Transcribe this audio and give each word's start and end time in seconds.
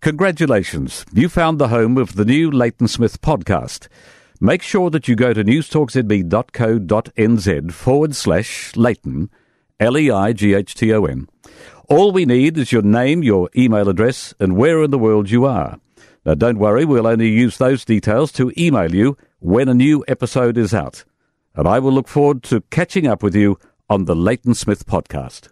Congratulations, 0.00 1.04
you 1.12 1.28
found 1.28 1.58
the 1.58 1.68
home 1.68 1.98
of 1.98 2.14
the 2.14 2.24
new 2.24 2.50
Leighton 2.50 2.88
Smith 2.88 3.20
podcast. 3.20 3.88
Make 4.40 4.62
sure 4.62 4.88
that 4.88 5.08
you 5.08 5.14
go 5.14 5.34
to 5.34 5.44
newstalkzb.co.nz 5.44 7.72
forward 7.72 8.16
slash 8.16 8.74
Leighton, 8.76 9.28
L 9.78 9.98
E 9.98 10.10
I 10.10 10.32
G 10.32 10.54
H 10.54 10.74
T 10.74 10.90
O 10.94 11.04
N. 11.04 11.28
All 11.90 12.12
we 12.12 12.24
need 12.24 12.56
is 12.56 12.72
your 12.72 12.80
name, 12.80 13.22
your 13.22 13.50
email 13.54 13.90
address, 13.90 14.32
and 14.40 14.56
where 14.56 14.82
in 14.82 14.90
the 14.90 14.98
world 14.98 15.30
you 15.30 15.44
are. 15.44 15.78
Now, 16.24 16.32
don't 16.32 16.58
worry, 16.58 16.86
we'll 16.86 17.06
only 17.06 17.28
use 17.28 17.58
those 17.58 17.84
details 17.84 18.32
to 18.32 18.54
email 18.56 18.94
you 18.94 19.18
when 19.40 19.68
a 19.68 19.74
new 19.74 20.02
episode 20.08 20.56
is 20.56 20.72
out. 20.72 21.04
And 21.54 21.68
I 21.68 21.78
will 21.78 21.92
look 21.92 22.08
forward 22.08 22.42
to 22.44 22.62
catching 22.70 23.06
up 23.06 23.22
with 23.22 23.34
you 23.34 23.58
on 23.90 24.06
the 24.06 24.16
Leighton 24.16 24.54
Smith 24.54 24.86
podcast. 24.86 25.50